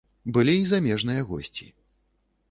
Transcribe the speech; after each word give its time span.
Былі 0.35 0.53
і 0.61 0.63
замежныя 0.71 1.25
госці. 1.31 1.67